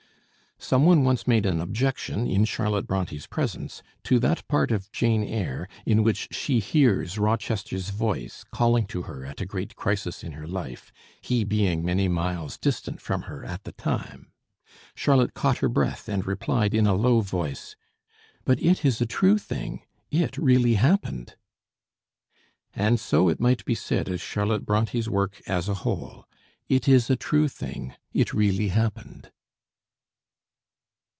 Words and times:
Some 0.63 0.85
one 0.85 1.03
once 1.03 1.25
made 1.25 1.47
an 1.47 1.59
objection 1.59 2.27
in 2.27 2.45
Charlotte 2.45 2.85
Bronté's 2.85 3.25
presence 3.25 3.81
to 4.03 4.19
that 4.19 4.47
part 4.47 4.69
of 4.69 4.91
'Jane 4.91 5.23
Eyre' 5.23 5.67
in 5.87 6.03
which 6.03 6.27
she 6.29 6.59
hears 6.59 7.17
Rochester's 7.17 7.89
voice 7.89 8.45
calling 8.51 8.85
to 8.85 9.01
her 9.01 9.25
at 9.25 9.41
a 9.41 9.45
great 9.47 9.75
crisis 9.75 10.23
in 10.23 10.33
her 10.33 10.45
life, 10.47 10.93
he 11.19 11.43
being 11.43 11.83
many 11.83 12.07
miles 12.07 12.59
distant 12.59 13.01
from 13.01 13.23
her 13.23 13.43
at 13.43 13.63
the 13.63 13.71
time. 13.71 14.31
Charlotte 14.93 15.33
caught 15.33 15.57
her 15.57 15.67
breath 15.67 16.07
and 16.07 16.27
replied 16.27 16.75
in 16.75 16.85
a 16.85 16.93
low 16.93 17.21
voice: 17.21 17.75
"But 18.45 18.61
it 18.61 18.85
is 18.85 19.01
a 19.01 19.07
true 19.07 19.39
thing; 19.39 19.81
it 20.11 20.37
really 20.37 20.75
happened." 20.75 21.37
And 22.75 22.99
so 22.99 23.29
it 23.29 23.39
might 23.39 23.65
be 23.65 23.73
said 23.75 24.07
of 24.09 24.21
Charlotte 24.21 24.67
Bronté's 24.67 25.09
work 25.09 25.41
as 25.47 25.67
a 25.67 25.73
whole: 25.81 26.27
"It 26.69 26.87
is 26.87 27.09
a 27.09 27.15
true 27.15 27.47
thing; 27.47 27.95
it 28.13 28.31
really 28.31 28.67
happened." 28.67 29.31